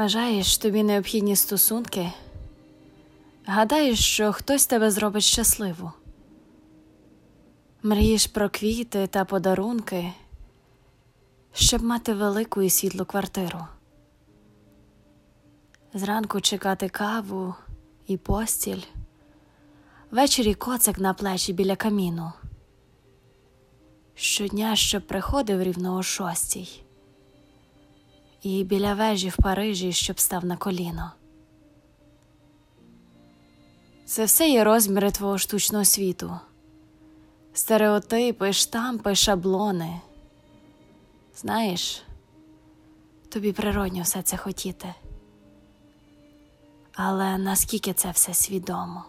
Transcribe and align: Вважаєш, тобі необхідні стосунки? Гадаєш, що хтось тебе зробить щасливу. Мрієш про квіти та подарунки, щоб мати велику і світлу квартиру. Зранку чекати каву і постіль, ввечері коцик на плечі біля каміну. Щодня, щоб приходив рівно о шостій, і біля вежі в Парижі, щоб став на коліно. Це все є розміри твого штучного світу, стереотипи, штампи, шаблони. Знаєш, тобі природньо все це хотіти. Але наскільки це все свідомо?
Вважаєш, 0.00 0.58
тобі 0.58 0.82
необхідні 0.82 1.36
стосунки? 1.36 2.12
Гадаєш, 3.44 3.98
що 3.98 4.32
хтось 4.32 4.66
тебе 4.66 4.90
зробить 4.90 5.22
щасливу. 5.22 5.92
Мрієш 7.82 8.26
про 8.26 8.50
квіти 8.50 9.06
та 9.06 9.24
подарунки, 9.24 10.12
щоб 11.52 11.82
мати 11.82 12.14
велику 12.14 12.62
і 12.62 12.70
світлу 12.70 13.04
квартиру. 13.04 13.66
Зранку 15.94 16.40
чекати 16.40 16.88
каву 16.88 17.54
і 18.06 18.16
постіль, 18.16 18.82
ввечері 20.10 20.54
коцик 20.54 20.98
на 20.98 21.14
плечі 21.14 21.52
біля 21.52 21.76
каміну. 21.76 22.32
Щодня, 24.14 24.76
щоб 24.76 25.06
приходив 25.06 25.62
рівно 25.62 25.96
о 25.96 26.02
шостій, 26.02 26.82
і 28.42 28.64
біля 28.64 28.94
вежі 28.94 29.28
в 29.28 29.36
Парижі, 29.36 29.92
щоб 29.92 30.20
став 30.20 30.44
на 30.44 30.56
коліно. 30.56 31.12
Це 34.06 34.24
все 34.24 34.48
є 34.48 34.64
розміри 34.64 35.10
твого 35.10 35.38
штучного 35.38 35.84
світу, 35.84 36.40
стереотипи, 37.52 38.52
штампи, 38.52 39.14
шаблони. 39.14 40.00
Знаєш, 41.36 42.02
тобі 43.28 43.52
природньо 43.52 44.02
все 44.02 44.22
це 44.22 44.36
хотіти. 44.36 44.94
Але 46.92 47.38
наскільки 47.38 47.92
це 47.92 48.10
все 48.10 48.34
свідомо? 48.34 49.04